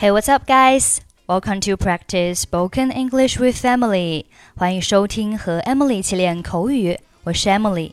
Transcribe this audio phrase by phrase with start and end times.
[0.00, 1.00] Hey, what's up, guys?
[1.26, 4.26] Welcome to practice spoken English with Emily.
[4.56, 7.90] 欢迎收听和 Emily 一起练口语，我是 Emily。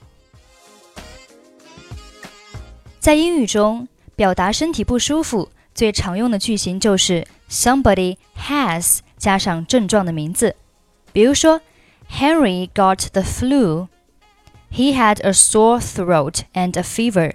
[2.99, 10.55] 在英语中，表达身体不舒服最常用的句型就是 somebody has 加上症状的名字。
[11.11, 11.59] 比如说
[12.11, 13.87] ，Harry got the flu.
[14.71, 17.33] He had a sore throat and a fever.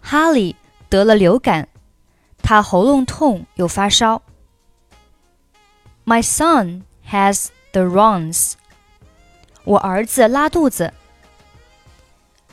[0.00, 0.54] 哈利
[0.88, 1.66] 得了流感。
[2.48, 4.22] 他喉咙痛又发烧。
[6.04, 8.52] My son has the runs.
[9.64, 10.94] 我儿子拉肚子。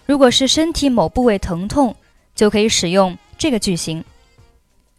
[0.08, 1.96] 如果是身体某部位疼痛，
[2.34, 4.04] 就可以使用这个句型：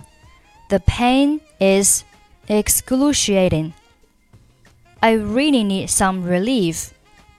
[0.74, 2.04] the pain is
[2.46, 3.72] excruciating.
[5.00, 6.90] I really need some relief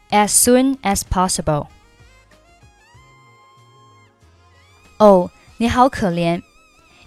[0.10, 1.68] as soon as possible.
[4.98, 6.42] 哦，你好可怜。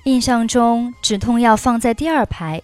[0.05, 2.63] 印象中止痛药放在第二排，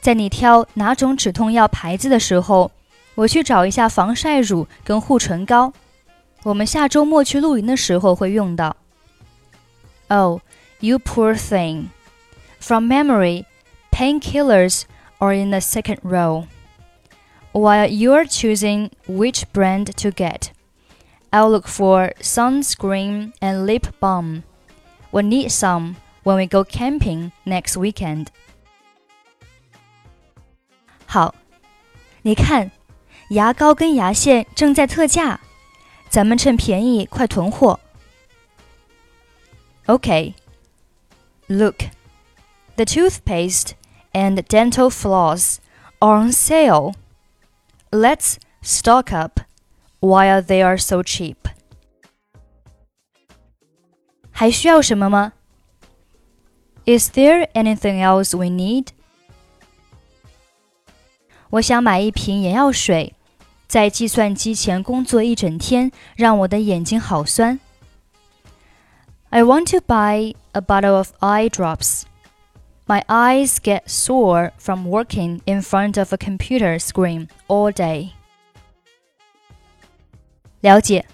[0.00, 2.70] 在你挑哪种止痛药牌子的时候。
[3.16, 5.72] 我去找一下防晒乳跟护唇膏，
[6.42, 8.74] 我们下周末去露营的时候会用到。
[10.08, 10.40] Oh,
[10.80, 11.90] you poor thing.
[12.58, 13.46] From memory,
[13.92, 14.86] painkillers
[15.20, 16.46] are in the second row.
[17.52, 20.52] While you're choosing which brand to get,
[21.32, 24.42] I'll look for sunscreen and lip balm.
[25.12, 28.28] We'll need some when we go camping next weekend.
[31.06, 31.34] 好，
[32.22, 32.70] 你看。
[33.30, 35.40] 牙膏跟牙线正在特价，
[36.10, 37.80] 咱们趁便宜快囤货。
[39.86, 40.34] Okay.
[41.48, 41.84] Look,
[42.78, 43.74] the toothpaste
[44.12, 45.60] and dental floss
[46.00, 46.94] are on sale.
[47.90, 49.40] Let's stock up
[50.00, 51.36] while they are so cheap.
[54.30, 55.32] 还需要什么吗？
[56.86, 58.88] Is there anything else we need?
[61.50, 63.14] 我想买一瓶眼药水。
[63.66, 67.58] 在计算机前工作一整天，让我的眼睛好酸。
[69.30, 72.02] I want to buy a bottle of eye drops.
[72.88, 78.10] My eyes get sore from working in front of a computer screen all day.
[80.60, 81.06] 了解，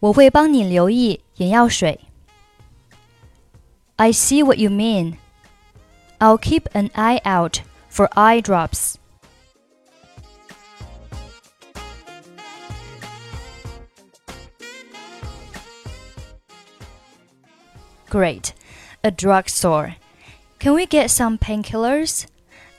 [0.00, 2.00] 我会帮你留意眼药水。
[3.96, 5.16] I see what you mean.
[6.18, 8.96] I'll keep an eye out for eye drops.
[18.08, 18.54] Great.
[19.02, 19.96] A drugstore.
[20.63, 22.25] Can we get some painkillers?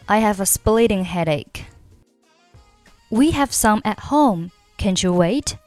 [0.09, 1.67] I have a splitting headache.
[3.11, 4.53] We have some at home.
[4.79, 5.59] Can't you wait?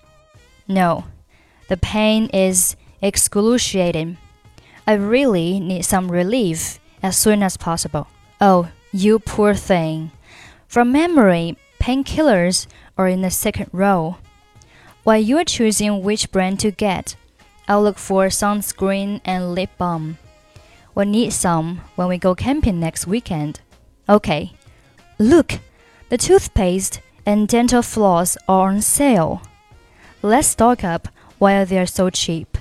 [0.67, 1.03] No.
[1.69, 4.17] The pain is excruciating.
[4.87, 8.07] I really need some relief as soon as possible.
[8.41, 10.09] Oh, you poor thing.
[10.67, 12.65] From memory, painkillers
[12.97, 14.17] are in the second row.
[15.03, 17.15] While you're choosing which brand to get,
[17.67, 20.17] I'll look for sunscreen and lip balm.
[20.97, 23.59] We'll need some when we go camping next weekend.
[24.09, 24.53] Okay.
[25.19, 25.59] Look,
[26.09, 29.44] the toothpaste and dental floss are on sale.
[30.23, 31.07] Let's stock up
[31.38, 32.57] while they're so cheap.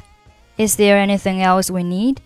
[0.58, 2.20] Is there anything else we need?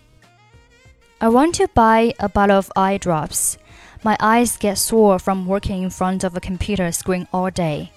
[1.21, 3.57] I want to buy a bottle of eye drops.
[4.03, 7.93] My eyes get sore from working in front of a computer screen all day.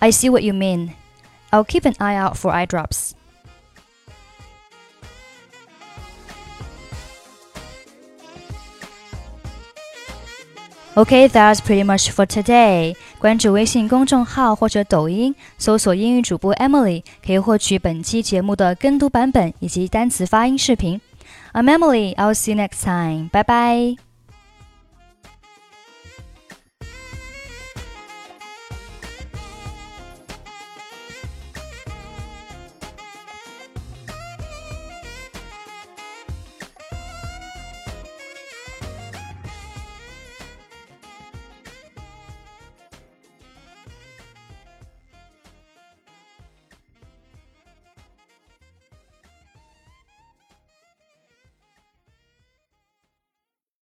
[0.00, 0.94] I see what you mean.
[1.52, 3.16] I'll keep an eye out for eye drops.
[10.94, 12.94] Okay, that's pretty much for today.
[13.18, 21.00] 关注微信公众号或者抖音，搜索英语主播 Emily，可以获取本期节目的跟读版本以及单词发音视频。
[21.54, 22.14] I'm Emily.
[22.16, 23.30] I'll see you next time.
[23.30, 24.11] Bye bye.